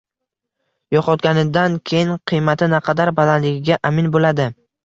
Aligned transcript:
Yo‘qotganidan 0.95 1.77
keyin 1.91 2.13
qiymati 2.31 2.71
naqadar 2.75 3.15
balandligiga 3.21 3.79
amin 3.93 4.11
bo‘ladi. 4.19 4.53